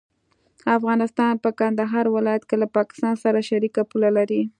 افغانستان 0.77 1.33
په 1.43 1.49
کندهار 1.59 2.05
ولايت 2.15 2.43
کې 2.49 2.55
له 2.61 2.67
پاکستان 2.77 3.13
سره 3.23 3.39
شریکه 3.49 3.81
پوله 3.89 4.09
لري. 4.17 4.41